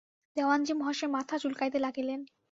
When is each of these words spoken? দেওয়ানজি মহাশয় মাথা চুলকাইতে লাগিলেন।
দেওয়ানজি 0.35 0.73
মহাশয় 0.73 1.11
মাথা 1.11 1.35
চুলকাইতে 1.37 1.79
লাগিলেন। 1.79 2.19